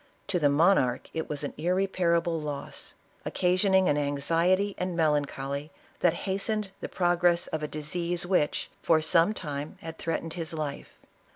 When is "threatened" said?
9.99-10.33